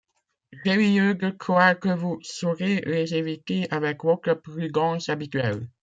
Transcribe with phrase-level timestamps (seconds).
[0.65, 5.67] J’ai lieu de croire que vous saurez les éviter avec votre prudence habituelle...